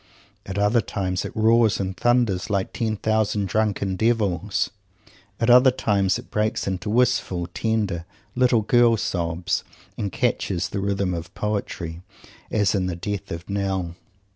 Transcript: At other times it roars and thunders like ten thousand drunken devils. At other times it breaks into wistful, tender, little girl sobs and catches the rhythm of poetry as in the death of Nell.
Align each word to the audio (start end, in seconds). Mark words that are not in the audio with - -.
At 0.47 0.57
other 0.57 0.81
times 0.81 1.25
it 1.25 1.35
roars 1.35 1.79
and 1.79 1.95
thunders 1.95 2.49
like 2.49 2.73
ten 2.73 2.97
thousand 2.97 3.47
drunken 3.47 3.95
devils. 3.95 4.71
At 5.39 5.51
other 5.51 5.69
times 5.69 6.17
it 6.17 6.31
breaks 6.31 6.65
into 6.65 6.89
wistful, 6.89 7.45
tender, 7.53 8.05
little 8.33 8.63
girl 8.63 8.97
sobs 8.97 9.63
and 9.99 10.11
catches 10.11 10.69
the 10.69 10.79
rhythm 10.79 11.13
of 11.13 11.31
poetry 11.35 12.01
as 12.49 12.73
in 12.73 12.87
the 12.87 12.95
death 12.95 13.31
of 13.31 13.47
Nell. 13.47 13.93